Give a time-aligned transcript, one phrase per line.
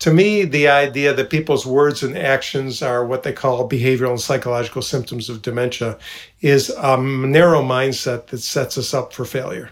[0.00, 4.20] To me, the idea that people's words and actions are what they call behavioral and
[4.20, 5.98] psychological symptoms of dementia
[6.40, 9.70] is a narrow mindset that sets us up for failure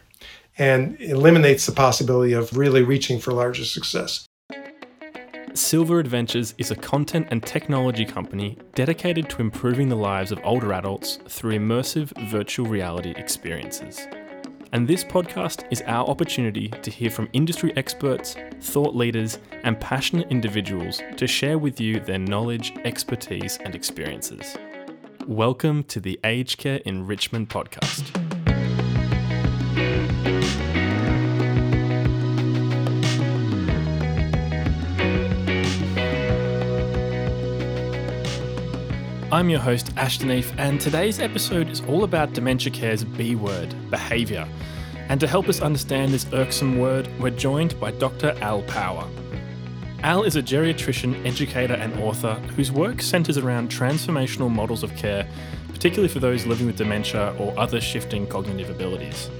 [0.58, 4.26] and eliminates the possibility of really reaching for larger success.
[5.54, 10.74] Silver Adventures is a content and technology company dedicated to improving the lives of older
[10.74, 14.06] adults through immersive virtual reality experiences.
[14.70, 20.30] And this podcast is our opportunity to hear from industry experts, thought leaders, and passionate
[20.30, 24.58] individuals to share with you their knowledge, expertise, and experiences.
[25.26, 28.27] Welcome to the Aged Care Enrichment Podcast.
[39.38, 43.72] I'm your host, Ashton Eve, and today's episode is all about Dementia Care's B word,
[43.88, 44.48] behaviour.
[45.08, 48.36] And to help us understand this irksome word, we're joined by Dr.
[48.40, 49.08] Al Power.
[50.02, 55.24] Al is a geriatrician, educator, and author whose work centres around transformational models of care,
[55.68, 59.30] particularly for those living with dementia or other shifting cognitive abilities.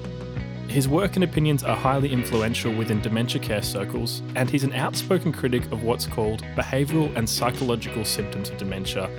[0.69, 5.33] His work and opinions are highly influential within dementia care circles, and he's an outspoken
[5.33, 9.11] critic of what's called behavioural and psychological symptoms of dementia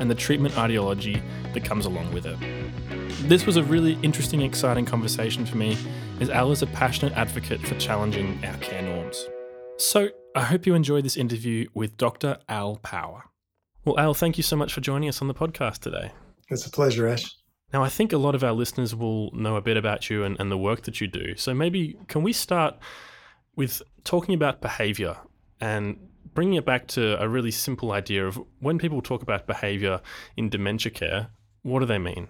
[0.00, 1.22] and the treatment ideology
[1.54, 2.38] that comes along with it.
[3.28, 5.76] This was a really interesting, exciting conversation for me,
[6.20, 9.28] as Al is a passionate advocate for challenging our care norms.
[9.78, 12.38] So, I hope you enjoyed this interview with Dr.
[12.48, 13.24] Al Power.
[13.84, 16.12] Well, Al, thank you so much for joining us on the podcast today.
[16.48, 17.36] It's a pleasure, Ash.
[17.72, 20.38] Now, I think a lot of our listeners will know a bit about you and,
[20.38, 21.36] and the work that you do.
[21.36, 22.76] So, maybe can we start
[23.56, 25.16] with talking about behavior
[25.60, 25.98] and
[26.34, 30.00] bringing it back to a really simple idea of when people talk about behavior
[30.36, 31.28] in dementia care,
[31.62, 32.28] what do they mean?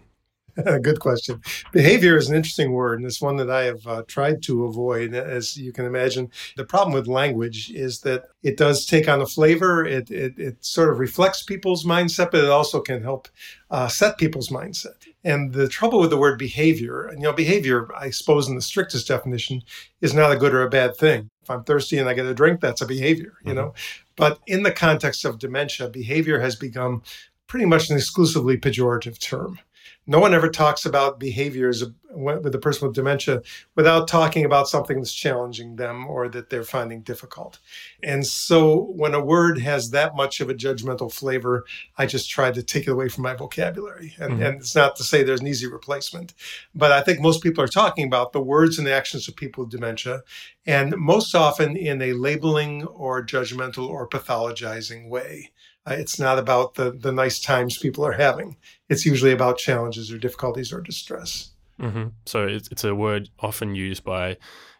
[0.83, 1.41] Good question.
[1.72, 5.14] Behavior is an interesting word, and it's one that I have uh, tried to avoid.
[5.14, 9.27] As you can imagine, the problem with language is that it does take on a
[9.27, 9.84] flavor.
[9.84, 13.28] It, it, it sort of reflects people's mindset, but it also can help
[13.70, 14.97] uh, set people's mindset.
[15.25, 18.60] And the trouble with the word behavior, and you know, behavior, I suppose, in the
[18.60, 19.62] strictest definition,
[20.03, 21.31] is not a good or a bad thing.
[21.42, 23.56] If I'm thirsty and I get a drink, that's a behavior, you mm-hmm.
[23.56, 23.75] know.
[24.16, 27.03] But in the context of dementia, behavior has become
[27.47, 29.58] pretty much an exclusively pejorative term.
[30.06, 33.40] No one ever talks about behaviors with a person with dementia
[33.74, 37.58] without talking about something that's challenging them or that they're finding difficult.
[38.02, 41.64] And so when a word has that much of a judgmental flavor,
[41.96, 44.14] I just try to take it away from my vocabulary.
[44.18, 44.42] And, mm-hmm.
[44.42, 46.34] and it's not to say there's an easy replacement,
[46.74, 49.64] but I think most people are talking about the words and the actions of people
[49.64, 50.22] with dementia,
[50.66, 55.50] and most often in a labeling or judgmental or pathologizing way.
[55.84, 58.56] Uh, it's not about the the nice times people are having.
[58.88, 61.50] It's usually about challenges or difficulties or distress.
[61.81, 62.09] Mm-hmm.
[62.26, 64.37] So it's, it's a word often used by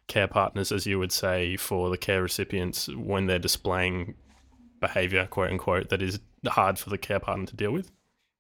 [0.07, 4.15] care partners, as you would say, for the care recipients when they're displaying
[4.81, 7.91] behavior, quote unquote, that is hard for the care partner to deal with.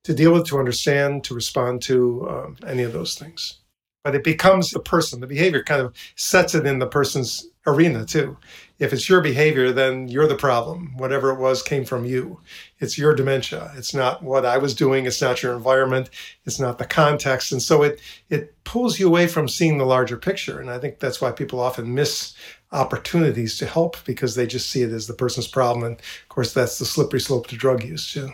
[0.04, 3.61] To deal with, to understand, to respond to um, any of those things.
[4.04, 5.20] But it becomes the person.
[5.20, 8.36] The behavior kind of sets it in the person's arena too.
[8.78, 10.96] If it's your behavior, then you're the problem.
[10.96, 12.40] Whatever it was came from you.
[12.80, 13.70] It's your dementia.
[13.76, 15.06] It's not what I was doing.
[15.06, 16.10] It's not your environment.
[16.44, 17.52] It's not the context.
[17.52, 20.58] And so it it pulls you away from seeing the larger picture.
[20.58, 22.34] And I think that's why people often miss
[22.72, 25.84] opportunities to help because they just see it as the person's problem.
[25.84, 28.32] And of course, that's the slippery slope to drug use too.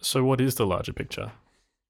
[0.00, 1.30] So, what is the larger picture?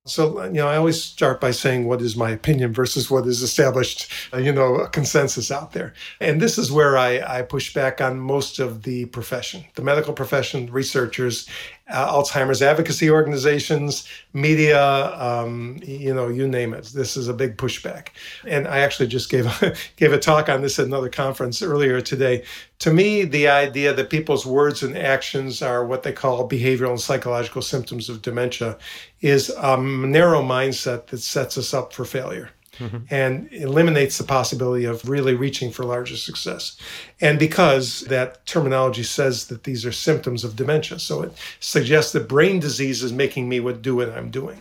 [0.06, 3.40] So, you know, I always start by saying what is my opinion versus what is
[3.40, 5.94] established, uh, you know, consensus out there.
[6.20, 10.12] And this is where I, I push back on most of the profession, the medical
[10.12, 11.48] profession, researchers,
[11.88, 16.86] uh, Alzheimer's advocacy organizations, media, um, you know, you name it.
[16.86, 18.08] This is a big pushback.
[18.46, 22.00] And I actually just gave a, gave a talk on this at another conference earlier
[22.00, 22.44] today.
[22.80, 27.00] To me, the idea that people's words and actions are what they call behavioral and
[27.00, 28.78] psychological symptoms of dementia
[29.20, 32.98] is a narrow mindset that sets us up for failure mm-hmm.
[33.10, 36.76] and eliminates the possibility of really reaching for larger success.
[37.20, 42.28] And because that terminology says that these are symptoms of dementia, so it suggests that
[42.28, 44.58] brain disease is making me do what I'm doing.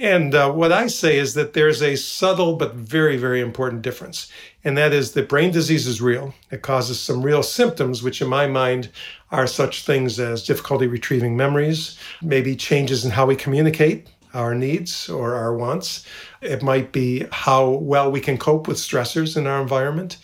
[0.00, 4.30] And uh, what I say is that there's a subtle but very, very important difference.
[4.62, 6.34] And that is that brain disease is real.
[6.52, 8.90] It causes some real symptoms, which in my mind
[9.32, 15.08] are such things as difficulty retrieving memories, maybe changes in how we communicate, our needs
[15.08, 16.04] or our wants.
[16.40, 20.18] It might be how well we can cope with stressors in our environment.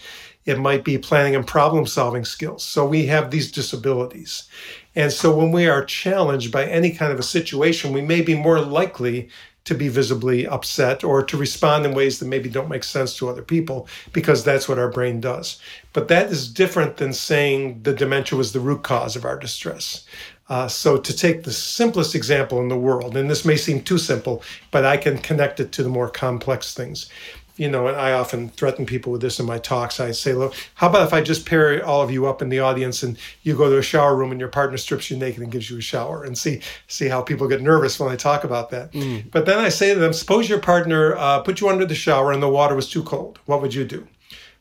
[0.44, 2.62] It might be planning and problem solving skills.
[2.62, 4.48] So we have these disabilities.
[4.94, 8.34] And so when we are challenged by any kind of a situation, we may be
[8.34, 9.30] more likely
[9.64, 13.28] to be visibly upset or to respond in ways that maybe don't make sense to
[13.28, 15.58] other people because that's what our brain does.
[15.94, 20.04] But that is different than saying the dementia was the root cause of our distress.
[20.49, 23.96] Uh, so, to take the simplest example in the world, and this may seem too
[23.96, 27.08] simple, but I can connect it to the more complex things
[27.56, 30.00] you know, and I often threaten people with this in my talks.
[30.00, 32.58] I say, look, how about if I just pair all of you up in the
[32.58, 35.52] audience and you go to a shower room and your partner strips you naked and
[35.52, 38.70] gives you a shower and see see how people get nervous when I talk about
[38.70, 38.93] that.
[38.93, 39.31] Mm.
[39.31, 42.32] But then I say to them, suppose your partner uh, put you under the shower
[42.32, 43.38] and the water was too cold.
[43.47, 44.06] What would you do?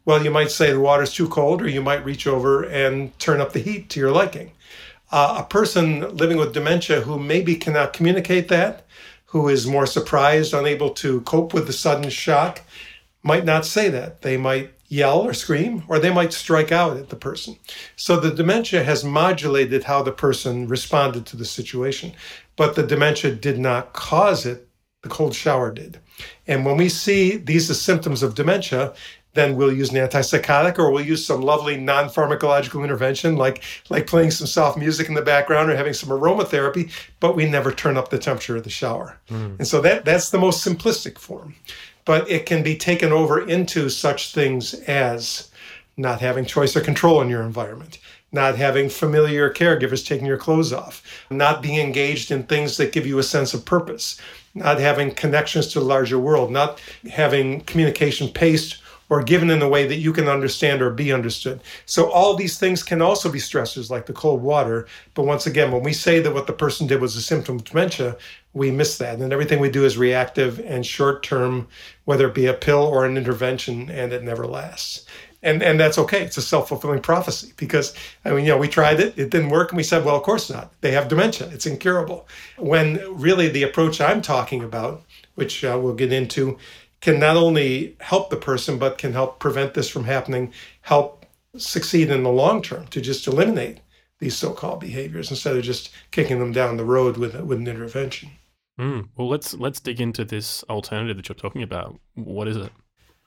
[0.05, 3.39] Well, you might say the water's too cold, or you might reach over and turn
[3.39, 4.51] up the heat to your liking.
[5.13, 8.83] Uh, a person living with dementia who maybe cannot communicate that,
[9.25, 12.61] who is more surprised, unable to cope with the sudden shock,
[13.21, 14.23] might not say that.
[14.23, 17.57] They might yell or scream, or they might strike out at the person.
[17.95, 22.13] So the dementia has modulated how the person responded to the situation,
[22.55, 24.67] but the dementia did not cause it,
[25.03, 25.99] the cold shower did.
[26.47, 28.95] And when we see these as symptoms of dementia,
[29.33, 34.31] then we'll use an antipsychotic or we'll use some lovely non-pharmacological intervention like like playing
[34.31, 38.09] some soft music in the background or having some aromatherapy but we never turn up
[38.09, 39.57] the temperature of the shower mm.
[39.57, 41.55] and so that that's the most simplistic form
[42.05, 45.49] but it can be taken over into such things as
[45.95, 47.99] not having choice or control in your environment
[48.33, 53.05] not having familiar caregivers taking your clothes off, not being engaged in things that give
[53.05, 54.19] you a sense of purpose,
[54.55, 56.81] not having connections to the larger world, not
[57.11, 61.59] having communication paced or given in a way that you can understand or be understood.
[61.85, 64.87] So all these things can also be stressors like the cold water.
[65.13, 67.63] But once again, when we say that what the person did was a symptom of
[67.63, 68.17] dementia,
[68.53, 69.19] we miss that.
[69.19, 71.67] And everything we do is reactive and short term,
[72.05, 75.05] whether it be a pill or an intervention, and it never lasts.
[75.41, 76.23] And, and that's okay.
[76.23, 79.49] It's a self fulfilling prophecy because, I mean, you know, we tried it, it didn't
[79.49, 80.71] work, and we said, well, of course not.
[80.79, 82.27] They have dementia, it's incurable.
[82.57, 85.03] When really the approach I'm talking about,
[85.35, 86.57] which uh, we'll get into,
[87.03, 91.25] can not only help the person, but can help prevent this from happening, help
[91.57, 93.81] succeed in the long term to just eliminate
[94.19, 98.29] these so-called behaviors instead of just kicking them down the road with with an intervention.
[98.79, 99.09] Mm.
[99.17, 101.99] Well, let's let's dig into this alternative that you're talking about.
[102.15, 102.71] What is it?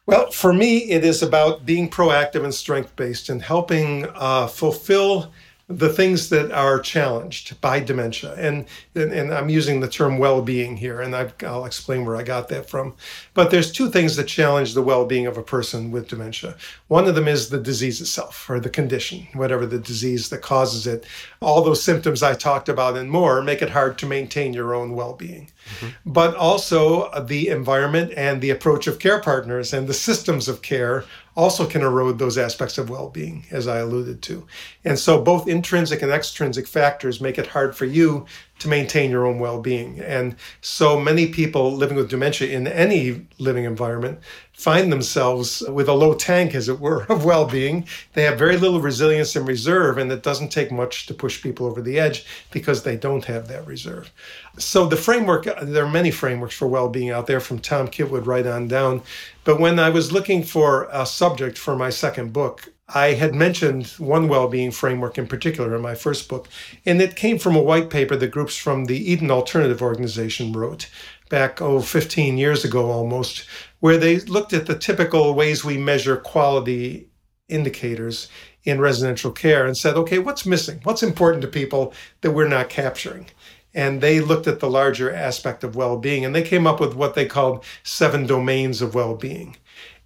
[0.06, 5.32] Well, for me, it is about being proactive and strength based and helping uh, fulfill
[5.68, 8.34] the things that are challenged by dementia.
[8.34, 12.16] And, and, and I'm using the term well being here, and i will explain where
[12.16, 12.94] I got that from.
[13.34, 16.56] But there's two things that challenge the well being of a person with dementia.
[16.86, 20.86] One of them is the disease itself, or the condition, whatever the disease that causes
[20.86, 21.04] it.
[21.42, 24.94] All those symptoms I talked about and more make it hard to maintain your own
[24.94, 25.50] well being.
[25.80, 26.12] Mm-hmm.
[26.12, 31.04] But also the environment and the approach of care partners and the systems of care
[31.36, 34.46] also can erode those aspects of well being, as I alluded to.
[34.84, 38.26] And so both intrinsic and extrinsic factors make it hard for you
[38.58, 40.00] to maintain your own well being.
[40.00, 44.20] And so many people living with dementia in any living environment
[44.56, 47.86] find themselves with a low tank, as it were, of well being.
[48.14, 51.66] They have very little resilience and reserve, and it doesn't take much to push people
[51.66, 54.10] over the edge because they don't have that reserve.
[54.58, 58.26] So, the framework, there are many frameworks for well being out there from Tom Kitwood
[58.26, 59.02] right on down.
[59.44, 63.88] But when I was looking for a subject for my second book, I had mentioned
[63.98, 66.48] one well being framework in particular in my first book,
[66.86, 70.88] and it came from a white paper that groups from the Eden Alternative Organization wrote
[71.28, 73.46] back, oh, 15 years ago almost,
[73.80, 77.08] where they looked at the typical ways we measure quality
[77.48, 78.28] indicators
[78.64, 80.80] in residential care and said, okay, what's missing?
[80.82, 83.26] What's important to people that we're not capturing?
[83.74, 86.94] And they looked at the larger aspect of well being and they came up with
[86.94, 89.56] what they called seven domains of well being.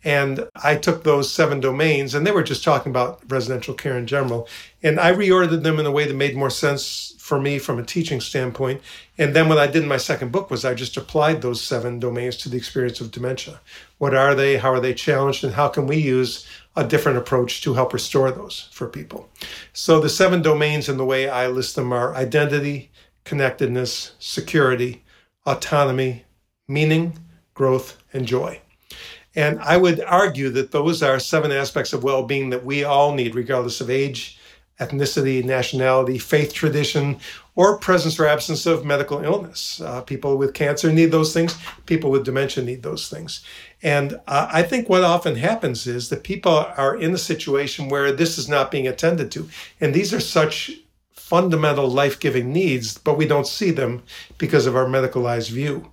[0.02, 4.06] And I took those seven domains, and they were just talking about residential care in
[4.06, 4.48] general.
[4.82, 7.84] And I reordered them in a way that made more sense for me from a
[7.84, 8.80] teaching standpoint.
[9.18, 12.00] And then what I did in my second book was I just applied those seven
[12.00, 13.60] domains to the experience of dementia.
[13.98, 14.56] What are they?
[14.56, 15.44] How are they challenged?
[15.44, 19.28] And how can we use a different approach to help restore those for people?
[19.72, 22.90] So the seven domains and the way I list them are identity,
[23.24, 25.04] connectedness, security,
[25.46, 26.24] autonomy,
[26.66, 27.18] meaning,
[27.54, 28.60] growth, and joy.
[29.36, 33.14] And I would argue that those are seven aspects of well being that we all
[33.14, 34.38] need, regardless of age,
[34.80, 37.18] ethnicity, nationality, faith tradition,
[37.54, 39.80] or presence or absence of medical illness.
[39.80, 41.56] Uh, people with cancer need those things,
[41.86, 43.44] people with dementia need those things.
[43.82, 48.10] And uh, I think what often happens is that people are in a situation where
[48.12, 49.48] this is not being attended to.
[49.80, 50.72] And these are such
[51.12, 54.02] fundamental life giving needs, but we don't see them
[54.38, 55.90] because of our medicalized view.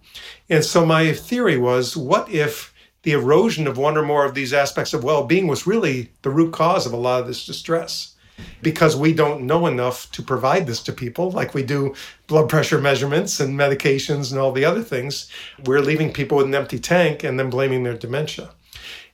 [0.50, 2.74] And so my theory was what if
[3.08, 6.30] the erosion of one or more of these aspects of well being was really the
[6.30, 8.16] root cause of a lot of this distress.
[8.62, 11.96] because we don't know enough to provide this to people like we do
[12.28, 15.32] blood pressure measurements and medications and all the other things.
[15.64, 18.50] We're leaving people with an empty tank and then blaming their dementia.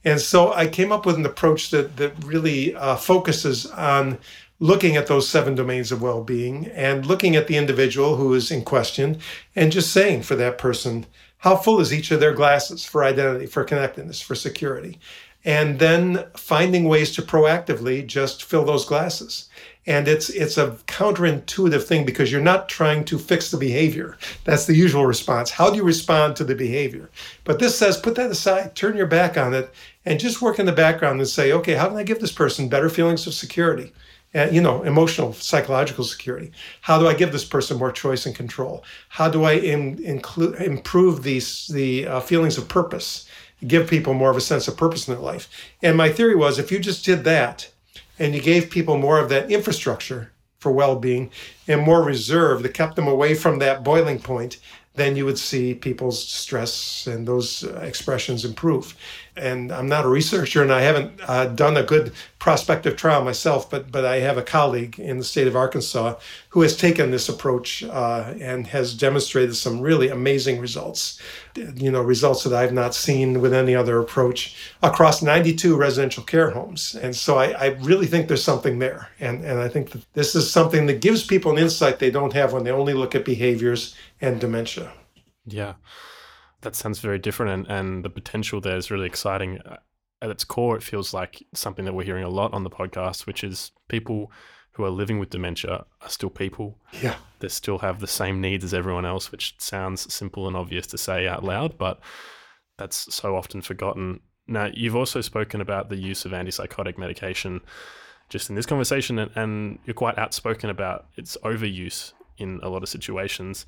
[0.04, 4.18] And so I came up with an approach that, that really uh, focuses on
[4.60, 8.50] looking at those seven domains of well being and looking at the individual who is
[8.50, 9.20] in question
[9.56, 11.06] and just saying for that person,
[11.44, 14.98] how full is each of their glasses for identity, for connectedness, for security?
[15.44, 19.50] And then finding ways to proactively just fill those glasses.
[19.86, 24.18] And it's it's a counterintuitive thing because you're not trying to fix the behavior.
[24.46, 25.50] That's the usual response.
[25.52, 27.10] How do you respond to the behavior?
[27.44, 29.70] But this says put that aside, turn your back on it,
[30.06, 32.70] and just work in the background and say, okay, how can I give this person
[32.70, 33.92] better feelings of security?
[34.34, 36.52] And, you know, emotional, psychological security.
[36.82, 38.84] How do I give this person more choice and control?
[39.10, 43.28] How do I in, include, improve these the uh, feelings of purpose?
[43.68, 45.48] Give people more of a sense of purpose in their life.
[45.82, 47.70] And my theory was, if you just did that,
[48.20, 51.30] and you gave people more of that infrastructure for well-being
[51.68, 54.60] and more reserve that kept them away from that boiling point,
[54.96, 58.96] then you would see people's stress and those uh, expressions improve
[59.36, 63.70] and I'm not a researcher and I haven't uh, done a good prospective trial myself,
[63.70, 66.16] but but I have a colleague in the state of Arkansas
[66.50, 71.22] who has taken this approach uh, and has demonstrated some really amazing results.
[71.56, 76.50] You know, results that I've not seen with any other approach across 92 residential care
[76.50, 76.96] homes.
[76.96, 79.10] And so I, I really think there's something there.
[79.20, 82.34] And, and I think that this is something that gives people an insight they don't
[82.34, 84.92] have when they only look at behaviors and dementia.
[85.46, 85.74] Yeah
[86.64, 89.60] that sounds very different, and, and the potential there is really exciting.
[90.22, 93.28] At its core, it feels like something that we're hearing a lot on the podcast,
[93.28, 94.32] which is people
[94.72, 96.80] who are living with dementia are still people.
[97.02, 97.16] Yeah.
[97.40, 100.98] They still have the same needs as everyone else, which sounds simple and obvious to
[100.98, 102.00] say out loud, but
[102.78, 104.22] that's so often forgotten.
[104.48, 107.62] Now, you've also spoken about the use of antipsychotic medication
[108.30, 112.82] just in this conversation, and, and you're quite outspoken about its overuse in a lot
[112.82, 113.66] of situations.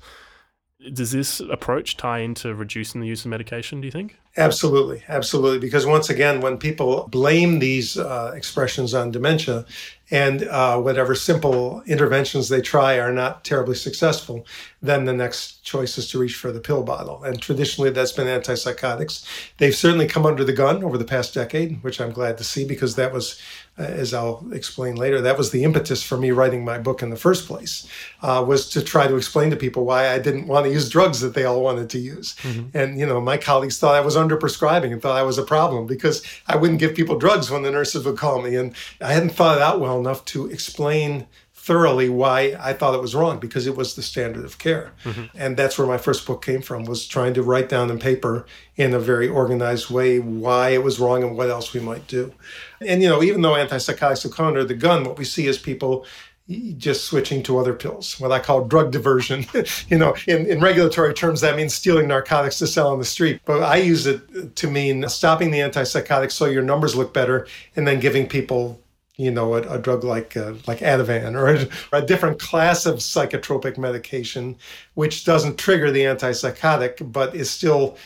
[0.92, 4.18] Does this approach tie into reducing the use of medication, do you think?
[4.38, 5.58] Absolutely, absolutely.
[5.58, 9.64] Because once again, when people blame these uh, expressions on dementia
[10.10, 14.46] and uh, whatever simple interventions they try are not terribly successful,
[14.82, 17.24] then the next choice is to reach for the pill bottle.
[17.24, 19.26] And traditionally, that's been antipsychotics.
[19.56, 22.66] They've certainly come under the gun over the past decade, which I'm glad to see
[22.66, 23.40] because that was
[23.78, 27.10] uh, as I'll explain later, that was the impetus for me writing my book in
[27.10, 27.86] the first place,
[28.22, 31.20] uh, was to try to explain to people why I didn't want to use drugs
[31.20, 32.34] that they all wanted to use.
[32.36, 32.76] Mm-hmm.
[32.76, 35.86] And, you know, my colleagues thought I was underprescribing and thought I was a problem
[35.86, 38.56] because I wouldn't give people drugs when the nurses would call me.
[38.56, 41.26] And I hadn't thought it out well enough to explain
[41.66, 44.92] thoroughly why I thought it was wrong because it was the standard of care.
[45.02, 45.36] Mm-hmm.
[45.36, 48.46] And that's where my first book came from was trying to write down in paper
[48.76, 52.32] in a very organized way why it was wrong and what else we might do.
[52.80, 55.58] And you know, even though antipsychotics have come under the gun, what we see is
[55.58, 56.06] people
[56.48, 59.46] just switching to other pills, what I call drug diversion.
[59.88, 63.40] you know, in, in regulatory terms, that means stealing narcotics to sell on the street.
[63.44, 67.86] But I use it to mean stopping the antipsychotics so your numbers look better and
[67.86, 68.80] then giving people
[69.16, 72.96] you know, a, a drug like uh, like Ativan or a, a, different class of
[72.96, 74.56] psychotropic medication,
[74.92, 77.96] which doesn't trigger the antipsychotic, but is still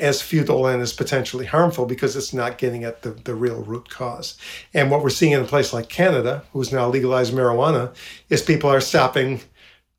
[0.00, 3.88] as futile and as potentially harmful because it's not getting at the, the real root
[3.88, 4.38] cause.
[4.74, 7.94] And what we're seeing in a place like Canada, who's now legalized marijuana,
[8.28, 9.40] is people are stopping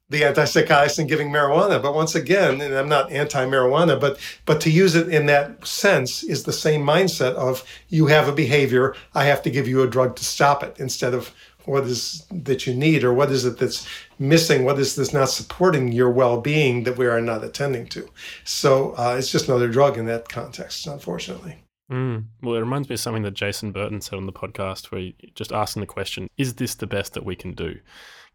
[0.10, 1.81] the antipsychotics and giving marijuana.
[1.81, 6.24] But once again, and I'm not anti-marijuana, but but to use it in that sense
[6.24, 9.88] is the same mindset of you have a behavior, I have to give you a
[9.88, 11.34] drug to stop it, instead of
[11.65, 13.88] what is that you need or what is it that's
[14.21, 18.07] missing what is this not supporting your well-being that we are not attending to.
[18.43, 21.57] So uh, it's just another drug in that context unfortunately.
[21.91, 22.27] Mm.
[22.41, 25.51] well it reminds me of something that jason burton said on the podcast where just
[25.51, 27.79] asking the question is this the best that we can do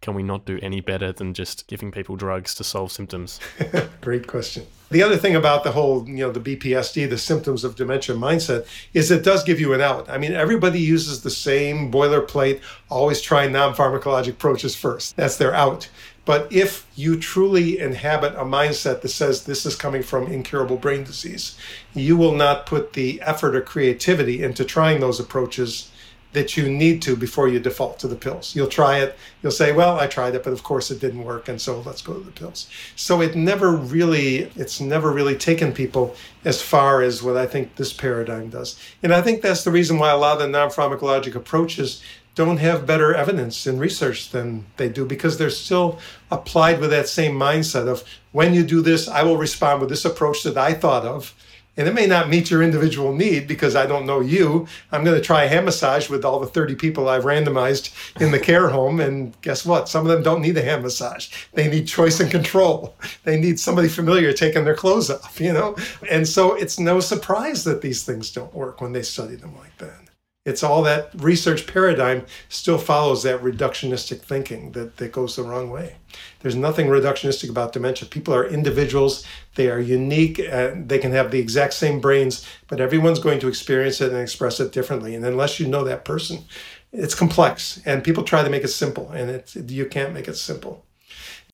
[0.00, 3.40] can we not do any better than just giving people drugs to solve symptoms?
[4.00, 4.66] Great question.
[4.90, 8.66] The other thing about the whole, you know, the BPSD, the symptoms of dementia mindset,
[8.94, 10.08] is it does give you an out.
[10.08, 15.16] I mean, everybody uses the same boilerplate, always try non pharmacologic approaches first.
[15.16, 15.88] That's their out.
[16.24, 21.04] But if you truly inhabit a mindset that says this is coming from incurable brain
[21.04, 21.56] disease,
[21.94, 25.90] you will not put the effort or creativity into trying those approaches
[26.36, 28.54] that you need to before you default to the pills.
[28.54, 31.48] You'll try it, you'll say, well, I tried it, but of course it didn't work,
[31.48, 32.68] and so let's go to the pills.
[32.94, 36.14] So it never really, it's never really taken people
[36.44, 38.78] as far as what I think this paradigm does.
[39.02, 42.02] And I think that's the reason why a lot of the non-pharmacologic approaches
[42.34, 45.98] don't have better evidence in research than they do because they're still
[46.30, 50.04] applied with that same mindset of when you do this, I will respond with this
[50.04, 51.34] approach that I thought of
[51.76, 54.66] And it may not meet your individual need because I don't know you.
[54.92, 58.38] I'm going to try hand massage with all the 30 people I've randomized in the
[58.38, 59.00] care home.
[59.00, 59.88] And guess what?
[59.88, 61.30] Some of them don't need a hand massage.
[61.52, 62.96] They need choice and control.
[63.24, 65.76] They need somebody familiar taking their clothes off, you know?
[66.10, 69.76] And so it's no surprise that these things don't work when they study them like
[69.78, 70.06] that.
[70.46, 75.70] It's all that research paradigm still follows that reductionistic thinking that, that goes the wrong
[75.70, 75.96] way.
[76.38, 78.08] There's nothing reductionistic about dementia.
[78.08, 79.26] People are individuals,
[79.56, 83.48] they are unique, and they can have the exact same brains, but everyone's going to
[83.48, 85.16] experience it and express it differently.
[85.16, 86.44] And unless you know that person,
[86.92, 87.82] it's complex.
[87.84, 90.86] And people try to make it simple, and you can't make it simple.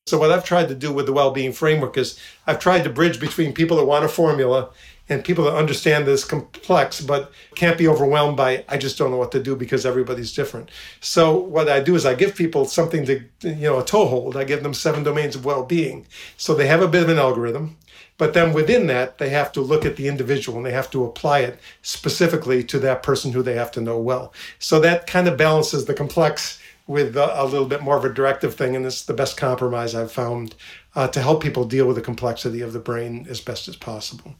[0.06, 2.90] So, what I've tried to do with the well being framework is I've tried to
[2.90, 4.70] bridge between people that want a formula
[5.12, 9.16] and people that understand this complex but can't be overwhelmed by i just don't know
[9.16, 10.70] what to do because everybody's different.
[11.00, 14.36] So what i do is i give people something to you know a toehold.
[14.36, 16.06] I give them seven domains of well-being.
[16.36, 17.76] So they have a bit of an algorithm
[18.18, 21.04] but then within that they have to look at the individual and they have to
[21.04, 24.32] apply it specifically to that person who they have to know well.
[24.58, 28.12] So that kind of balances the complex with a, a little bit more of a
[28.12, 30.54] directive thing and it's the best compromise i've found
[30.94, 34.34] uh, to help people deal with the complexity of the brain as best as possible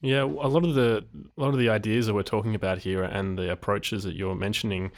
[0.00, 1.04] yeah, a lot of the
[1.36, 4.34] a lot of the ideas that we're talking about here and the approaches that you're
[4.34, 4.92] mentioning,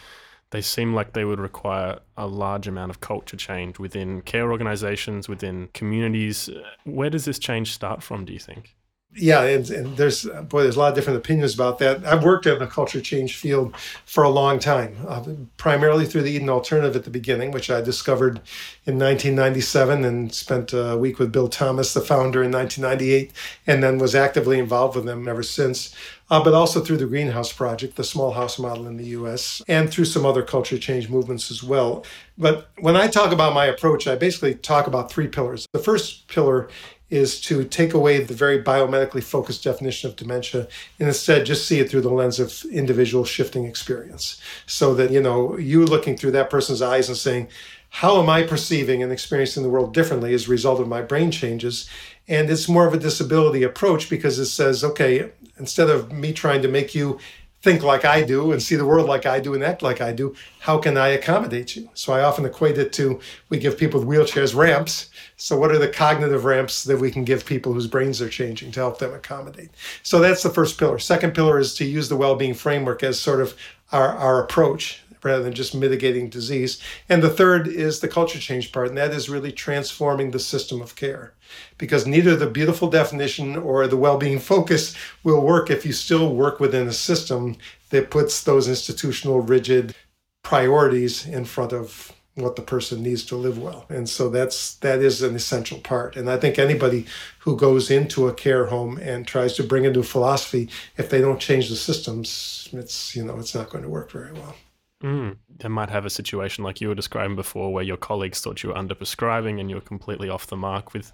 [0.50, 5.28] they seem like they would require a large amount of culture change within care organizations,
[5.28, 6.50] within communities.
[6.84, 8.76] Where does this change start from, do you think?
[9.18, 12.04] Yeah, and, and, there's boy, there's a lot of different opinions about that.
[12.06, 15.24] I've worked in the culture change field for a long time, uh,
[15.56, 18.40] primarily through the Eden Alternative at the beginning, which I discovered
[18.86, 23.32] in 1997, and spent a week with Bill Thomas, the founder, in 1998,
[23.66, 25.94] and then was actively involved with them ever since.
[26.30, 29.90] Uh, but also through the Greenhouse Project, the small house model in the U.S., and
[29.90, 32.04] through some other culture change movements as well.
[32.36, 35.66] But when I talk about my approach, I basically talk about three pillars.
[35.72, 36.68] The first pillar
[37.10, 41.80] is to take away the very biomedically focused definition of dementia and instead just see
[41.80, 44.40] it through the lens of individual shifting experience.
[44.66, 47.48] So that, you know, you looking through that person's eyes and saying,
[47.90, 51.30] how am I perceiving and experiencing the world differently as a result of my brain
[51.30, 51.88] changes?
[52.26, 56.60] And it's more of a disability approach because it says, okay, instead of me trying
[56.62, 57.18] to make you
[57.62, 60.12] think like I do and see the world like I do and act like I
[60.12, 61.90] do, how can I accommodate you?
[61.94, 65.10] So I often equate it to we give people with wheelchairs ramps.
[65.36, 68.72] So what are the cognitive ramps that we can give people whose brains are changing
[68.72, 69.70] to help them accommodate?
[70.02, 70.98] So that's the first pillar.
[70.98, 73.56] Second pillar is to use the well-being framework as sort of
[73.90, 76.80] our, our approach rather than just mitigating disease.
[77.08, 80.80] And the third is the culture change part, and that is really transforming the system
[80.80, 81.32] of care.
[81.76, 86.34] Because neither the beautiful definition or the well being focus will work if you still
[86.34, 87.56] work within a system
[87.90, 89.94] that puts those institutional rigid
[90.42, 93.84] priorities in front of what the person needs to live well.
[93.88, 96.16] And so that's that is an essential part.
[96.16, 97.06] And i think anybody
[97.40, 101.20] who goes into a care home and tries to bring a new philosophy if they
[101.20, 104.54] don't change the systems it's you know it's not going to work very well
[105.02, 105.36] Mm.
[105.58, 108.70] They might have a situation like you were describing before, where your colleagues thought you
[108.70, 111.12] were underprescribing and you were completely off the mark with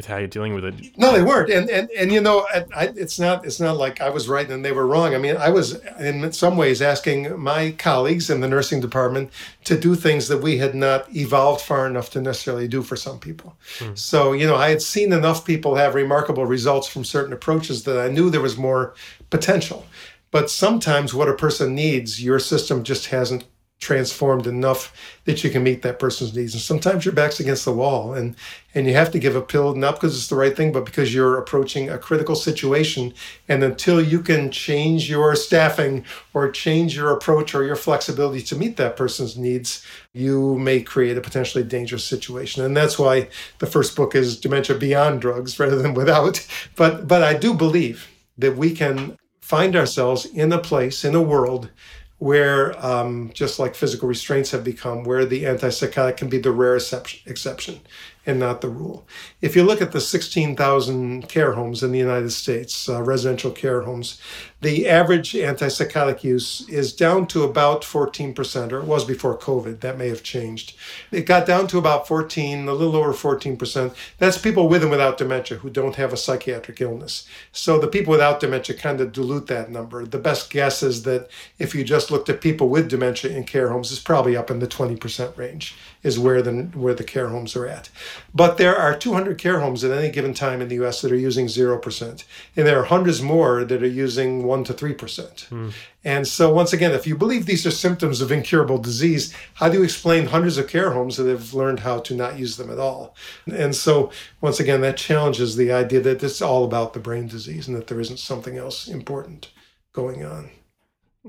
[0.00, 0.96] with how you're dealing with it.
[0.96, 4.08] No, they weren't, and and and you know, I, it's not it's not like I
[4.08, 5.14] was right and they were wrong.
[5.14, 9.30] I mean, I was in some ways asking my colleagues in the nursing department
[9.64, 13.18] to do things that we had not evolved far enough to necessarily do for some
[13.18, 13.56] people.
[13.78, 13.98] Mm.
[13.98, 17.98] So you know, I had seen enough people have remarkable results from certain approaches that
[17.98, 18.94] I knew there was more
[19.28, 19.84] potential.
[20.30, 23.44] But sometimes what a person needs, your system just hasn't
[23.80, 26.52] transformed enough that you can meet that person's needs.
[26.52, 28.36] And sometimes your back's against the wall and
[28.74, 31.12] and you have to give a pill not because it's the right thing, but because
[31.12, 33.12] you're approaching a critical situation.
[33.48, 38.54] And until you can change your staffing or change your approach or your flexibility to
[38.54, 42.62] meet that person's needs, you may create a potentially dangerous situation.
[42.64, 46.46] And that's why the first book is Dementia Beyond Drugs rather than Without.
[46.76, 49.16] But but I do believe that we can
[49.50, 51.70] find ourselves in a place, in a world
[52.18, 56.76] where, um, just like physical restraints have become, where the antipsychotic can be the rare
[56.76, 57.80] exception
[58.24, 59.04] and not the rule.
[59.40, 63.80] If you look at the 16,000 care homes in the United States, uh, residential care
[63.80, 64.20] homes,
[64.60, 69.80] the average antipsychotic use is down to about 14%, or it was before COVID.
[69.80, 70.74] That may have changed.
[71.10, 73.94] It got down to about 14, a little over 14%.
[74.18, 77.26] That's people with and without dementia who don't have a psychiatric illness.
[77.52, 80.04] So the people without dementia kind of dilute that number.
[80.04, 83.70] The best guess is that if you just looked at people with dementia in care
[83.70, 87.54] homes, it's probably up in the 20% range is where the where the care homes
[87.54, 87.90] are at.
[88.34, 91.02] But there are 200 care homes at any given time in the U.S.
[91.02, 92.24] that are using zero percent,
[92.56, 95.46] and there are hundreds more that are using one to three percent.
[95.50, 95.72] Mm.
[96.04, 99.78] And so, once again, if you believe these are symptoms of incurable disease, how do
[99.78, 102.78] you explain hundreds of care homes that have learned how to not use them at
[102.78, 103.14] all?
[103.46, 104.10] And so,
[104.40, 107.86] once again, that challenges the idea that it's all about the brain disease and that
[107.86, 109.50] there isn't something else important
[109.92, 110.50] going on.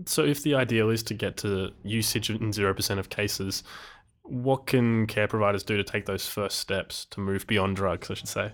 [0.06, 3.64] So, if the ideal is to get to usage in 0% of cases,
[4.24, 8.16] what can care providers do to take those first steps to move beyond drugs, I
[8.16, 8.52] should say?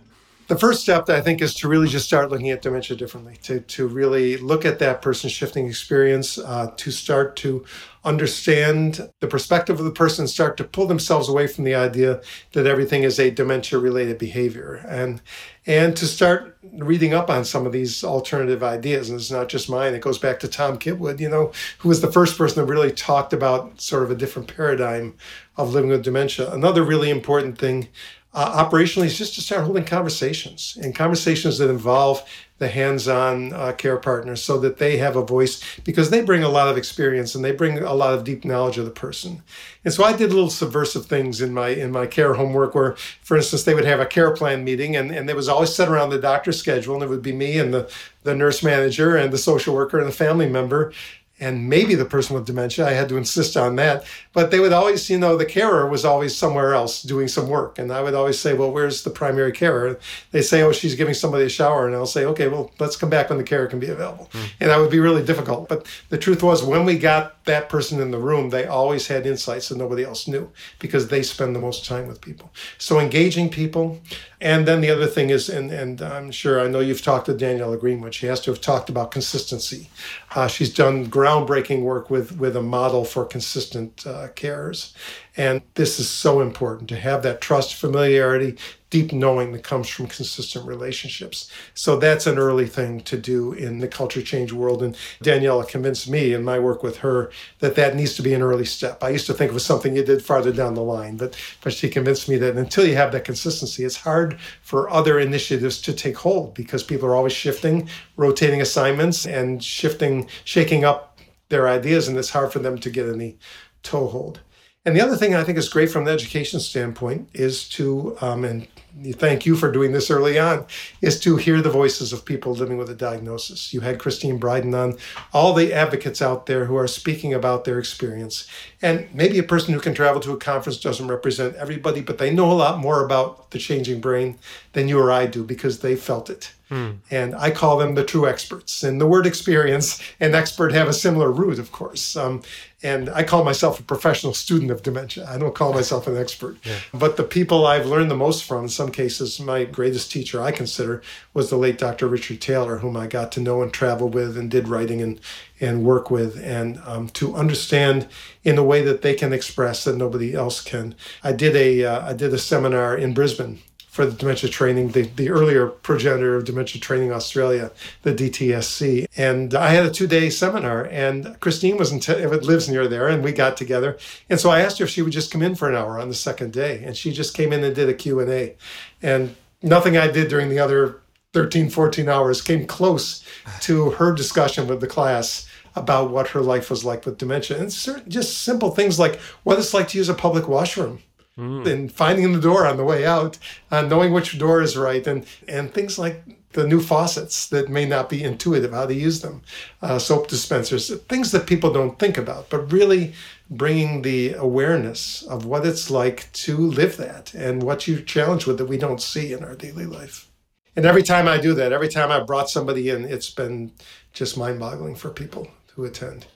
[0.47, 3.59] The first step I think is to really just start looking at dementia differently, to,
[3.59, 7.65] to really look at that person's shifting experience, uh, to start to
[8.05, 12.21] understand the perspective of the person, start to pull themselves away from the idea
[12.53, 15.21] that everything is a dementia related behavior and
[15.65, 19.09] and to start reading up on some of these alternative ideas.
[19.09, 21.99] And it's not just mine, it goes back to Tom Kitwood, you know, who was
[21.99, 25.15] the first person that really talked about sort of a different paradigm
[25.57, 26.49] of living with dementia.
[26.53, 27.89] Another really important thing
[28.37, 32.23] uh, operationally is just to start holding conversations and conversations that involve
[32.59, 36.49] the hands-on uh, care partners so that they have a voice because they bring a
[36.49, 39.41] lot of experience and they bring a lot of deep knowledge of the person.
[39.83, 43.37] And so i did little subversive things in my in my care homework where for
[43.37, 46.09] instance they would have a care plan meeting and, and it was always set around
[46.09, 47.91] the doctor's schedule and it would be me and the,
[48.23, 50.91] the nurse manager and the social worker and the family member
[51.39, 52.87] and maybe the person with dementia.
[52.87, 54.05] I had to insist on that.
[54.33, 57.77] But they would always, you know, the carer was always somewhere else doing some work.
[57.77, 59.99] And I would always say, well, where's the primary carer?
[60.31, 61.85] They say, oh, she's giving somebody a shower.
[61.85, 64.29] And I'll say, okay, well, let's come back when the carer can be available.
[64.33, 64.49] Mm.
[64.61, 65.69] And that would be really difficult.
[65.69, 69.25] But the truth was, when we got that person in the room, they always had
[69.25, 72.51] insights that nobody else knew because they spend the most time with people.
[72.77, 74.01] So engaging people.
[74.39, 77.33] And then the other thing is, and, and I'm sure I know you've talked to
[77.33, 78.13] Daniela Greenwood.
[78.13, 79.89] She has to have talked about consistency.
[80.35, 84.93] Uh, she's done groundbreaking work with, with a model for consistent uh, cares.
[85.35, 88.57] And this is so important to have that trust, familiarity,
[88.89, 91.51] deep knowing that comes from consistent relationships.
[91.73, 94.81] So that's an early thing to do in the culture change world.
[94.81, 98.41] And Daniela convinced me in my work with her that that needs to be an
[98.41, 99.03] early step.
[99.03, 101.73] I used to think it was something you did farther down the line, but, but
[101.73, 105.93] she convinced me that until you have that consistency, it's hard for other initiatives to
[105.93, 111.06] take hold because people are always shifting, rotating assignments, and shifting, shaking up
[111.49, 113.37] their ideas, and it's hard for them to get any
[113.83, 114.41] toehold.
[114.85, 118.45] And the other thing I think is great from the education standpoint is to, um,
[118.45, 118.67] and
[119.15, 120.65] thank you for doing this early on,
[121.01, 123.73] is to hear the voices of people living with a diagnosis.
[123.73, 124.97] You had Christine Bryden on,
[125.33, 128.47] all the advocates out there who are speaking about their experience.
[128.81, 132.33] And maybe a person who can travel to a conference doesn't represent everybody, but they
[132.33, 134.39] know a lot more about the changing brain
[134.77, 136.53] than you or I do because they felt it.
[136.69, 136.91] Hmm.
[137.09, 138.83] And I call them the true experts.
[138.83, 142.15] And the word experience and expert have a similar root, of course.
[142.15, 142.43] Um,
[142.83, 145.25] and I call myself a professional student of dementia.
[145.27, 146.57] I don't call myself an expert.
[146.67, 146.75] Yeah.
[146.93, 150.51] But the people I've learned the most from, in some cases, my greatest teacher I
[150.51, 151.01] consider
[151.33, 152.07] was the late Dr.
[152.07, 155.19] Richard Taylor, whom I got to know and travel with and did writing and,
[155.61, 158.07] and work with, and um, to understand
[158.43, 160.93] in a way that they can express that nobody else can.
[161.23, 163.59] I did a uh, I did a seminar in Brisbane
[163.97, 167.71] for the dementia training, the, the earlier progenitor of Dementia Training Australia,
[168.03, 169.07] the DTSC.
[169.17, 173.07] And I had a two day seminar, and Christine was in te- lives near there,
[173.07, 173.97] and we got together.
[174.29, 176.09] And so I asked her if she would just come in for an hour on
[176.09, 178.55] the second day, and she just came in and did a Q&A.
[179.01, 181.01] And nothing I did during the other
[181.33, 183.23] 13, 14 hours came close
[183.61, 187.57] to her discussion with the class about what her life was like with dementia.
[187.59, 187.71] And
[188.07, 191.01] just simple things like what it's like to use a public washroom
[191.37, 191.67] mm.
[191.67, 193.37] and finding the door on the way out,
[193.71, 196.23] uh, knowing which door is right, and and things like
[196.53, 199.41] the new faucets that may not be intuitive how to use them,
[199.81, 203.13] uh, soap dispensers, things that people don't think about, but really
[203.49, 208.57] bringing the awareness of what it's like to live that and what you're challenged with
[208.57, 210.31] that we don't see in our daily life.
[210.75, 213.71] And every time I do that, every time I brought somebody in, it's been
[214.13, 216.27] just mind boggling for people who attend.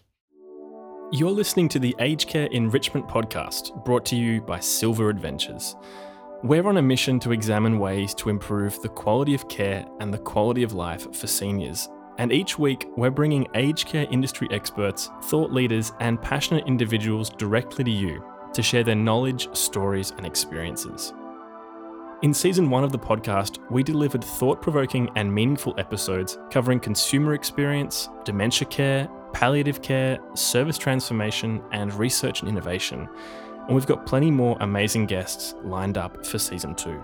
[1.13, 5.75] You're listening to the Aged Care Enrichment Podcast, brought to you by Silver Adventures.
[6.41, 10.19] We're on a mission to examine ways to improve the quality of care and the
[10.19, 11.89] quality of life for seniors.
[12.17, 17.83] And each week, we're bringing aged care industry experts, thought leaders, and passionate individuals directly
[17.83, 21.11] to you to share their knowledge, stories, and experiences.
[22.21, 27.33] In season one of the podcast, we delivered thought provoking and meaningful episodes covering consumer
[27.33, 33.07] experience, dementia care, palliative care, service transformation, and research and innovation.
[33.67, 37.01] And we've got plenty more amazing guests lined up for season two.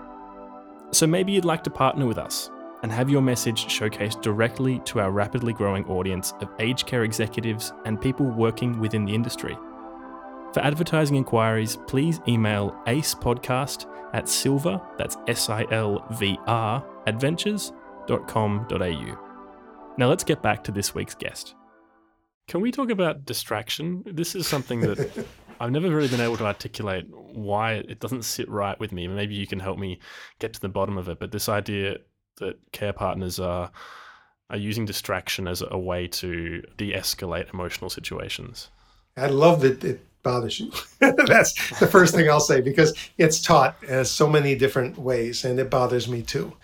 [0.90, 2.50] So maybe you'd like to partner with us
[2.82, 7.72] and have your message showcased directly to our rapidly growing audience of aged care executives
[7.84, 9.56] and people working within the industry.
[10.52, 19.94] For advertising inquiries, please email acepodcast at silver, that's S I L V R, adventures.com.au.
[19.98, 21.54] Now let's get back to this week's guest.
[22.48, 24.02] Can we talk about distraction?
[24.06, 25.26] This is something that
[25.60, 29.06] I've never really been able to articulate why it doesn't sit right with me.
[29.06, 30.00] Maybe you can help me
[30.38, 31.18] get to the bottom of it.
[31.18, 31.98] But this idea
[32.38, 33.70] that care partners are
[34.50, 38.70] are using distraction as a way to de-escalate emotional situations.
[39.14, 40.72] I love that it bothers you.
[41.00, 45.60] That's the first thing I'll say because it's taught as so many different ways, and
[45.60, 46.54] it bothers me too.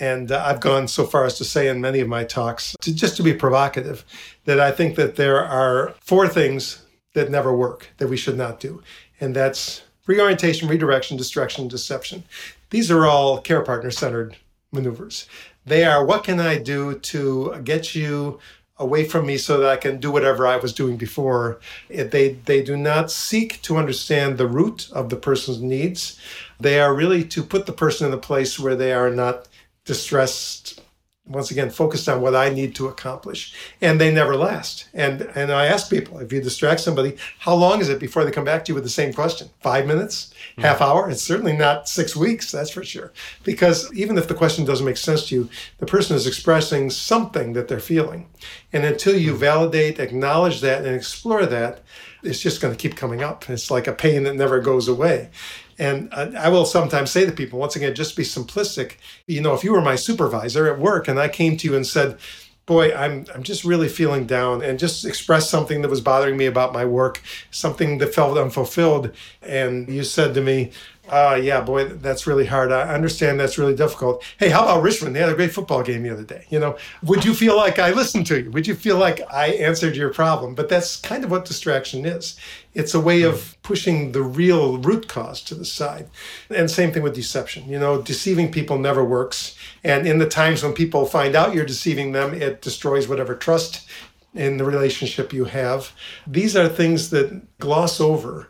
[0.00, 2.94] And uh, I've gone so far as to say in many of my talks, to,
[2.94, 4.04] just to be provocative,
[4.44, 8.60] that I think that there are four things that never work that we should not
[8.60, 8.82] do.
[9.20, 12.24] And that's reorientation, redirection, distraction, deception.
[12.70, 14.36] These are all care partner centered
[14.72, 15.28] maneuvers.
[15.64, 18.40] They are what can I do to get you
[18.76, 21.60] away from me so that I can do whatever I was doing before.
[21.88, 26.20] They, they do not seek to understand the root of the person's needs.
[26.58, 29.46] They are really to put the person in a place where they are not
[29.84, 30.80] distressed
[31.26, 33.54] once again focused on what I need to accomplish.
[33.80, 34.88] And they never last.
[34.92, 38.30] And and I ask people, if you distract somebody, how long is it before they
[38.30, 39.48] come back to you with the same question?
[39.60, 40.34] Five minutes?
[40.52, 40.62] Mm-hmm.
[40.62, 41.08] Half hour?
[41.08, 43.12] It's certainly not six weeks, that's for sure.
[43.42, 47.54] Because even if the question doesn't make sense to you, the person is expressing something
[47.54, 48.28] that they're feeling.
[48.72, 49.38] And until you hmm.
[49.38, 51.82] validate, acknowledge that, and explore that,
[52.22, 53.48] it's just going to keep coming up.
[53.48, 55.30] It's like a pain that never goes away.
[55.78, 58.94] And I will sometimes say to people, once again, just be simplistic.
[59.26, 61.86] You know, if you were my supervisor at work and I came to you and
[61.86, 62.18] said,
[62.66, 66.46] boy, I'm I'm just really feeling down and just express something that was bothering me
[66.46, 69.10] about my work, something that felt unfulfilled.
[69.42, 70.72] And you said to me,
[71.08, 72.72] uh, yeah, boy, that's really hard.
[72.72, 74.24] I understand that's really difficult.
[74.38, 75.14] Hey, how about Richmond?
[75.14, 76.46] They had a great football game the other day.
[76.48, 78.50] You know, would you feel like I listened to you?
[78.52, 80.54] Would you feel like I answered your problem?
[80.54, 82.38] But that's kind of what distraction is.
[82.72, 86.08] It's a way of pushing the real root cause to the side.
[86.48, 87.68] And same thing with deception.
[87.68, 89.56] You know, deceiving people never works.
[89.84, 93.86] And in the times when people find out you're deceiving them, it destroys whatever trust
[94.34, 95.92] in the relationship you have.
[96.26, 98.48] These are things that gloss over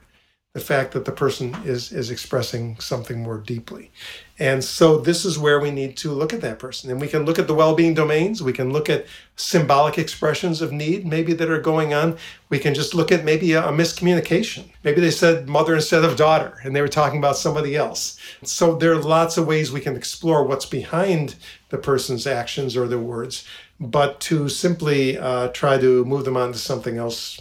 [0.54, 3.90] the fact that the person is is expressing something more deeply.
[4.38, 6.90] And so this is where we need to look at that person.
[6.90, 8.40] And we can look at the well-being domains.
[8.40, 12.16] We can look at symbolic expressions of need maybe that are going on.
[12.50, 14.66] We can just look at maybe a, a miscommunication.
[14.84, 18.18] Maybe they said mother instead of daughter and they were talking about somebody else.
[18.44, 21.34] So there are lots of ways we can explore what's behind
[21.70, 23.44] the person's actions or their words
[23.80, 27.40] but to simply uh, try to move them on to something else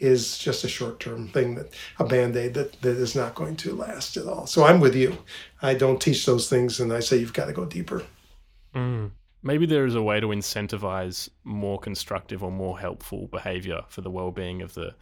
[0.00, 3.56] is just a short term thing that a band aid that, that is not going
[3.56, 4.46] to last at all.
[4.46, 5.18] So I'm with you.
[5.62, 8.02] I don't teach those things and I say you've got to go deeper.
[8.74, 9.10] Mm.
[9.42, 14.10] Maybe there is a way to incentivize more constructive or more helpful behavior for the
[14.10, 14.94] well being of the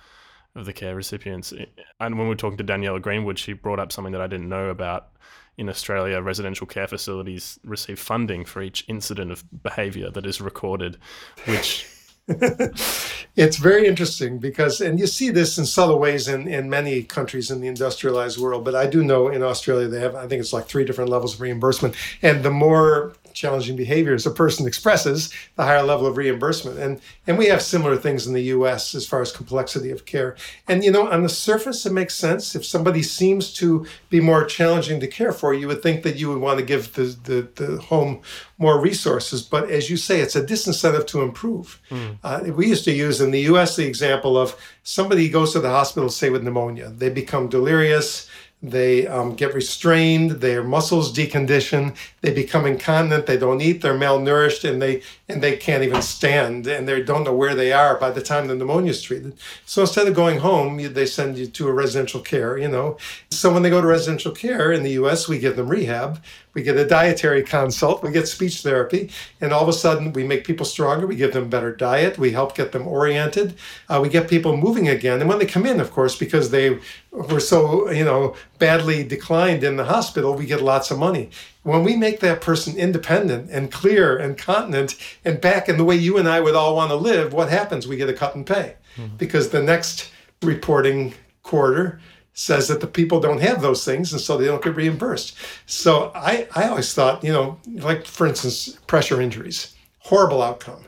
[0.55, 1.53] of the care recipients.
[2.01, 4.49] And when we were talking to Daniela Greenwood, she brought up something that I didn't
[4.49, 5.09] know about.
[5.57, 10.99] In Australia, residential care facilities receive funding for each incident of behavior that is recorded,
[11.47, 11.85] which
[13.37, 17.51] it's very interesting because, and you see this in subtle ways in, in many countries
[17.51, 20.53] in the industrialized world, but I do know in Australia they have, I think it's
[20.53, 21.95] like three different levels of reimbursement.
[22.21, 26.79] And the more challenging behaviors a person expresses, the higher level of reimbursement.
[26.79, 30.37] And and we have similar things in the US as far as complexity of care.
[30.67, 32.57] And you know, on the surface it makes sense.
[32.57, 36.29] If somebody seems to be more challenging to care for, you would think that you
[36.29, 38.23] would want to give the, the, the home
[38.59, 39.43] more resources.
[39.43, 41.81] But as you say, it's a disincentive to improve.
[41.91, 42.19] Mm.
[42.25, 45.71] Uh, we used to use in the US the example of somebody goes to the
[45.71, 48.29] hospital, say with pneumonia, they become delirious
[48.63, 54.69] they um, get restrained, their muscles decondition, they become incontinent, they don't eat, they're malnourished,
[54.69, 58.11] and they and they can't even stand, and they don't know where they are by
[58.11, 59.37] the time the pneumonia is treated.
[59.67, 62.57] So instead of going home, they send you to a residential care.
[62.57, 62.97] You know,
[63.31, 66.23] so when they go to residential care in the U.S., we give them rehab,
[66.55, 69.11] we get a dietary consult, we get speech therapy,
[69.41, 71.07] and all of a sudden we make people stronger.
[71.07, 73.55] We give them better diet, we help get them oriented,
[73.89, 75.21] uh, we get people moving again.
[75.21, 76.79] And when they come in, of course, because they
[77.11, 81.31] were so you know badly declined in the hospital, we get lots of money.
[81.69, 85.97] When we make that person independent and clear and continent and back in the way
[85.97, 87.87] you and I would all want to live, what happens?
[87.87, 89.17] We get a cut in pay mm-hmm.
[89.17, 92.01] because the next reporting quarter
[92.33, 95.37] says that the people don't have those things and so they don't get reimbursed.
[95.67, 100.87] So I, I always thought, you know, like for instance, pressure injuries, horrible outcome.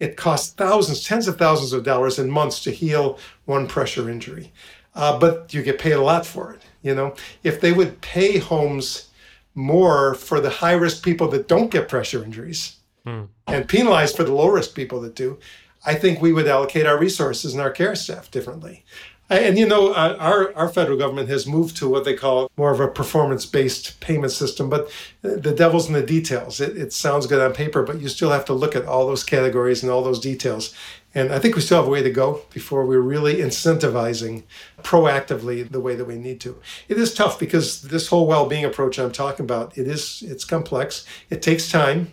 [0.00, 4.54] It costs thousands, tens of thousands of dollars in months to heal one pressure injury.
[4.94, 6.62] Uh, but you get paid a lot for it.
[6.80, 9.10] You know, if they would pay homes
[9.54, 13.24] more for the high risk people that don't get pressure injuries hmm.
[13.46, 15.38] and penalize for the low risk people that do,
[15.86, 18.84] I think we would allocate our resources and our care staff differently.
[19.30, 22.72] And you know, uh, our our federal government has moved to what they call more
[22.72, 24.90] of a performance-based payment system, but
[25.22, 26.60] the devil's in the details.
[26.60, 29.24] It, it sounds good on paper, but you still have to look at all those
[29.24, 30.74] categories and all those details.
[31.14, 34.42] And I think we still have a way to go before we're really incentivizing
[34.82, 36.60] proactively the way that we need to.
[36.88, 41.06] It is tough because this whole well-being approach I'm talking about, it is it's complex.
[41.30, 42.10] It takes time.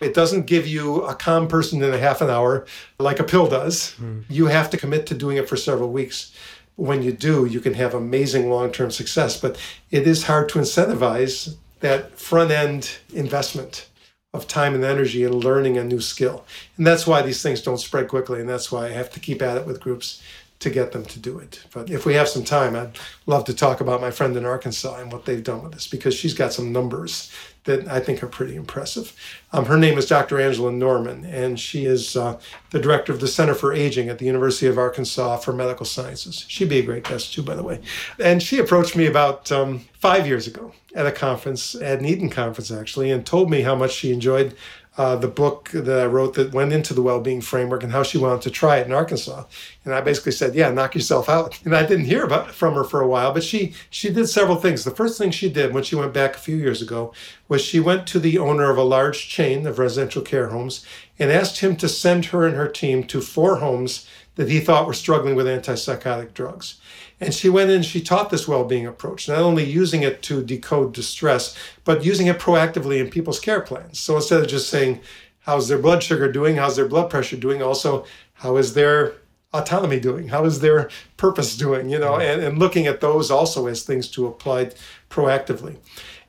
[0.00, 2.66] It doesn't give you a calm person in a half an hour
[2.98, 3.94] like a pill does.
[4.00, 4.24] Mm.
[4.28, 6.32] You have to commit to doing it for several weeks.
[6.76, 9.56] When you do, you can have amazing long term success, but
[9.90, 13.88] it is hard to incentivize that front end investment
[14.34, 16.44] of time and energy in learning a new skill.
[16.76, 18.40] And that's why these things don't spread quickly.
[18.40, 20.20] And that's why I have to keep at it with groups
[20.60, 21.64] to get them to do it.
[21.72, 24.96] But if we have some time, I'd love to talk about my friend in Arkansas
[24.96, 27.30] and what they've done with this because she's got some numbers
[27.64, 29.14] that I think are pretty impressive.
[29.52, 30.38] Um, her name is Dr.
[30.38, 32.38] Angela Norman, and she is uh,
[32.70, 36.44] the director of the Center for Aging at the University of Arkansas for Medical Sciences.
[36.46, 37.80] She'd be a great guest, too, by the way.
[38.18, 42.28] And she approached me about um, five years ago at a conference, at an Eden
[42.28, 44.54] conference, actually, and told me how much she enjoyed
[44.96, 48.16] uh, the book that I wrote that went into the well-being framework and how she
[48.16, 49.44] wanted to try it in Arkansas.
[49.84, 52.84] And I basically said, "Yeah, knock yourself out." And I didn't hear about from her
[52.84, 54.84] for a while, but she she did several things.
[54.84, 57.12] The first thing she did when she went back a few years ago
[57.48, 60.84] was she went to the owner of a large chain of residential care homes
[61.18, 64.86] and asked him to send her and her team to four homes that he thought
[64.86, 66.80] were struggling with antipsychotic drugs.
[67.20, 70.22] And she went in and she taught this well being approach, not only using it
[70.22, 73.98] to decode distress, but using it proactively in people's care plans.
[73.98, 75.00] So instead of just saying,
[75.40, 76.56] how's their blood sugar doing?
[76.56, 77.62] How's their blood pressure doing?
[77.62, 79.14] Also, how is their
[79.52, 80.28] autonomy doing?
[80.28, 81.88] How is their purpose doing?
[81.88, 84.72] You know, and, and looking at those also as things to apply
[85.08, 85.76] proactively.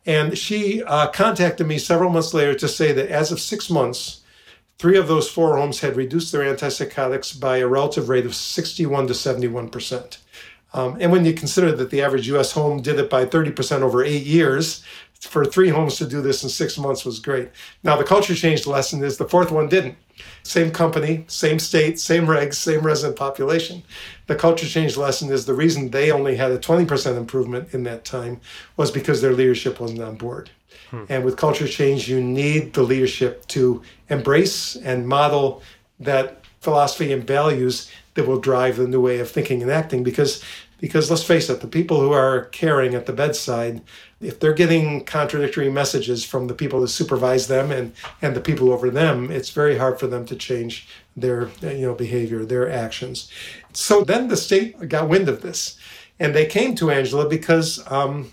[0.06, 4.22] And she uh, contacted me several months later to say that as of six months,
[4.78, 9.08] three of those four homes had reduced their antipsychotics by a relative rate of 61
[9.08, 10.20] to 71 percent.
[10.76, 14.04] Um, and when you consider that the average US home did it by 30% over
[14.04, 14.84] eight years,
[15.22, 17.50] for three homes to do this in six months was great.
[17.82, 19.96] Now, the culture change lesson is the fourth one didn't.
[20.44, 23.84] Same company, same state, same regs, same resident population.
[24.28, 28.04] The culture change lesson is the reason they only had a 20% improvement in that
[28.04, 28.42] time
[28.76, 30.50] was because their leadership wasn't on board.
[30.92, 31.06] Hmm.
[31.08, 35.64] And with culture change, you need the leadership to embrace and model
[36.02, 40.44] that philosophy and values that will drive the new way of thinking and acting because
[40.80, 43.82] because let's face it, the people who are caring at the bedside,
[44.20, 48.72] if they're getting contradictory messages from the people who supervise them and, and the people
[48.72, 53.32] over them, it's very hard for them to change their you know behavior, their actions.
[53.74, 55.78] So then the state got wind of this,
[56.20, 58.32] and they came to Angela because um,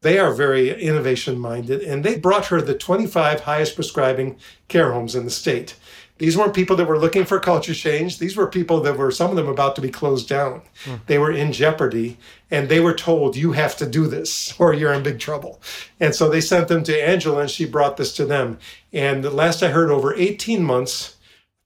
[0.00, 4.38] they are very innovation minded, and they brought her the 25 highest prescribing
[4.68, 5.76] care homes in the state.
[6.18, 8.18] These weren't people that were looking for culture change.
[8.18, 10.62] These were people that were, some of them, about to be closed down.
[10.84, 11.00] Mm.
[11.06, 12.18] They were in jeopardy
[12.50, 15.60] and they were told, you have to do this or you're in big trouble.
[16.00, 18.58] And so they sent them to Angela and she brought this to them.
[18.92, 21.16] And the last I heard, over 18 months,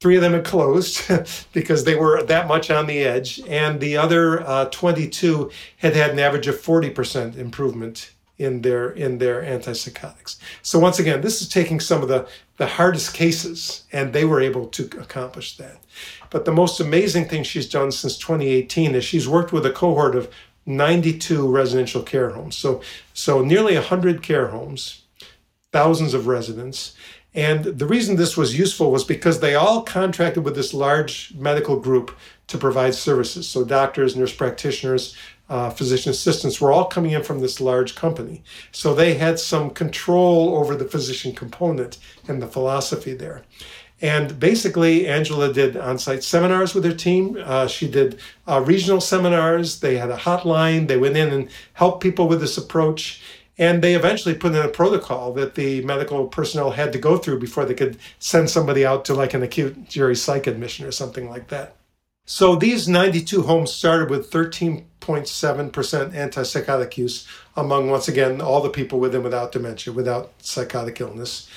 [0.01, 1.11] three of them had closed
[1.53, 3.41] because they were that much on the edge.
[3.49, 8.13] And the other uh, 22 had had an average of 40% improvement
[8.43, 10.37] in their in their antipsychotics.
[10.63, 14.41] So once again, this is taking some of the the hardest cases, and they were
[14.41, 15.79] able to accomplish that.
[16.31, 20.15] But the most amazing thing she's done since 2018 is she's worked with a cohort
[20.17, 20.29] of
[20.67, 22.57] 92 residential care homes.
[22.57, 22.83] So
[23.15, 25.03] so nearly 100 care homes,
[25.73, 26.95] thousands of residents.
[27.35, 31.81] And the reason this was useful was because they all contracted with this large medical
[31.81, 32.15] group
[32.49, 33.49] to provide services.
[33.49, 35.17] So doctors, nurse practitioners,
[35.53, 38.43] uh, physician assistants were all coming in from this large company.
[38.71, 43.43] So they had some control over the physician component and the philosophy there.
[44.01, 47.37] And basically, Angela did on site seminars with her team.
[47.45, 49.81] Uh, she did uh, regional seminars.
[49.81, 50.89] They had a hotline.
[50.89, 53.23] They went in and helped people with this approach.
[53.59, 57.41] And they eventually put in a protocol that the medical personnel had to go through
[57.41, 61.29] before they could send somebody out to like an acute Geri psych admission or something
[61.29, 61.77] like that.
[62.25, 69.01] So these 92 homes started with 13.7% antipsychotic use among, once again, all the people
[69.01, 71.49] with and without dementia, without psychotic illness.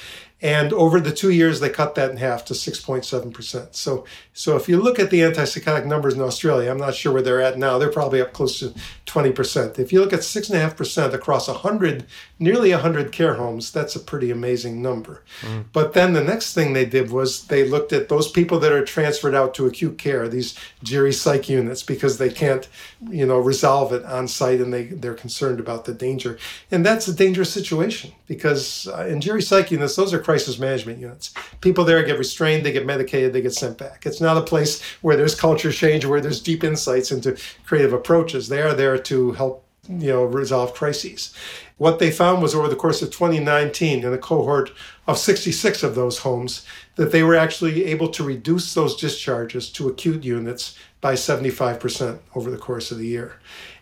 [0.42, 3.74] And over the two years, they cut that in half to 6.7%.
[3.74, 7.22] So, so if you look at the antipsychotic numbers in Australia, I'm not sure where
[7.22, 7.78] they're at now.
[7.78, 8.74] They're probably up close to
[9.06, 9.80] 20%.
[9.80, 12.06] If you look at 6.5% across 100,
[12.38, 15.24] nearly 100 care homes, that's a pretty amazing number.
[15.42, 15.66] Mm.
[15.72, 18.84] But then the next thing they did was they looked at those people that are
[18.84, 22.68] transferred out to acute care, these Geri psych units, because they can't,
[23.10, 26.38] you know, resolve it on site and they, they're concerned about the danger.
[26.72, 31.00] And that's a dangerous situation because uh, in Geri psych units, those are crisis management
[31.00, 31.34] units.
[31.62, 34.06] People there get restrained, they get medicated, they get sent back.
[34.08, 38.50] It's not a place where there's culture change, where there's deep insights into creative approaches.
[38.50, 41.34] They are there to help you know resolve crises.
[41.78, 44.72] What they found was over the course of 2019, in a cohort
[45.08, 46.66] of 66 of those homes,
[46.96, 52.50] that they were actually able to reduce those discharges to acute units by 75% over
[52.50, 53.40] the course of the year.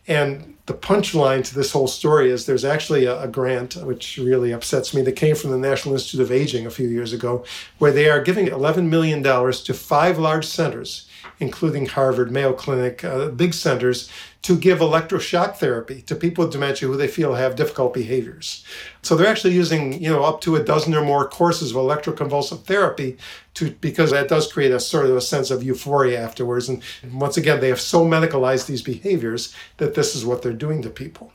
[0.07, 4.51] And the punchline to this whole story is there's actually a, a, grant, which really
[4.53, 7.43] upsets me, that came from the National Institute of Aging a few years ago,
[7.79, 11.07] where they are giving $11 million to five large centers,
[11.39, 14.09] including Harvard, Mayo Clinic, uh, big centers,
[14.43, 18.65] to give electroshock therapy to people with dementia who they feel have difficult behaviors.
[19.01, 22.63] So they're actually using, you know, up to a dozen or more courses of electroconvulsive
[22.63, 23.17] therapy
[23.55, 26.67] to because that does create a sort of a sense of euphoria afterwards.
[26.67, 26.83] And
[27.13, 30.89] once again, they have so medicalized these behaviors that this is what they're doing to
[30.89, 31.31] people.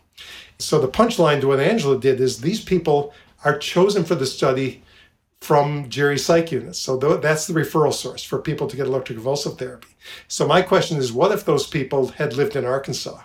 [0.58, 4.82] So the punchline to what Angela did is these people are chosen for the study
[5.40, 6.78] from Geri psych units.
[6.78, 9.88] So that's the referral source for people to get electroconvulsive therapy.
[10.26, 13.20] So my question is, what if those people had lived in Arkansas?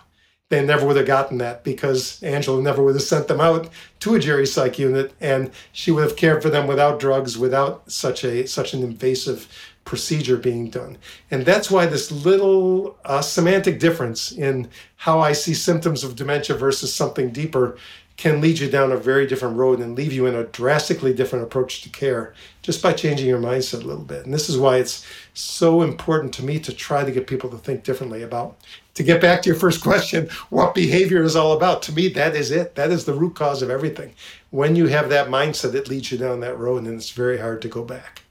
[0.50, 3.68] They never would have gotten that because Angela never would have sent them out
[4.00, 7.90] to a Geri psych unit, and she would have cared for them without drugs, without
[7.90, 9.48] such a such an invasive
[9.84, 10.98] procedure being done.
[11.30, 16.56] And that's why this little uh, semantic difference in how I see symptoms of dementia
[16.56, 17.76] versus something deeper
[18.16, 21.44] can lead you down a very different road and leave you in a drastically different
[21.44, 24.24] approach to care just by changing your mindset a little bit.
[24.24, 25.04] And this is why it's
[25.34, 28.56] so important to me to try to get people to think differently about.
[28.94, 31.82] To get back to your first question, what behavior is all about?
[31.82, 32.76] To me, that is it.
[32.76, 34.14] That is the root cause of everything.
[34.50, 37.60] When you have that mindset, it leads you down that road and it's very hard
[37.62, 38.22] to go back.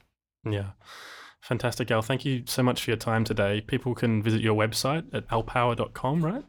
[0.49, 0.71] Yeah.
[1.41, 2.01] Fantastic, Al.
[2.01, 3.59] Thank you so much for your time today.
[3.59, 6.45] People can visit your website at alpower.com, right?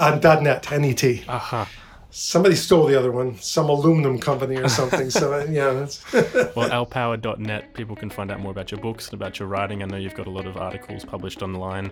[0.00, 1.22] Uh, .net, N-E-T.
[1.28, 1.62] Aha.
[1.62, 5.10] Uh-huh somebody stole the other one, some aluminum company or something.
[5.10, 5.86] so uh, yeah.
[6.54, 9.82] well, alpower.net, people can find out more about your books and about your writing.
[9.82, 11.90] I know you've got a lot of articles published online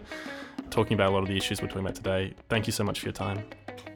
[0.71, 2.35] talking about a lot of the issues we're talking about today.
[2.49, 3.45] Thank you so much for your time.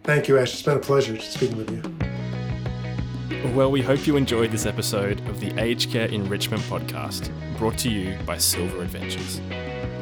[0.02, 0.52] Thank you, Ash.
[0.52, 3.54] It's been a pleasure speaking with you.
[3.54, 7.88] Well, we hope you enjoyed this episode of the Aged Care Enrichment Podcast, brought to
[7.88, 9.40] you by Silver Adventures.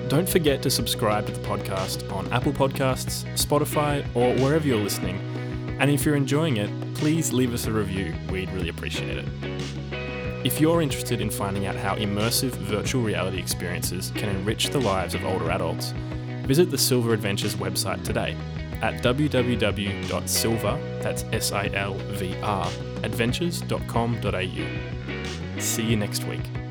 [0.09, 5.34] Don't forget to subscribe to the podcast on Apple Podcasts, Spotify, or wherever you're listening
[5.85, 8.15] and if you're enjoying it, please leave us a review.
[8.31, 9.29] We'd really appreciate it.
[10.43, 15.15] If you're interested in finding out how immersive virtual reality experiences can enrich the lives
[15.15, 15.93] of older adults,
[16.47, 18.35] visit the Silver Adventures website today
[18.81, 20.79] at www.silver,
[23.05, 25.61] adventures.com.au.
[25.61, 26.64] See you next week.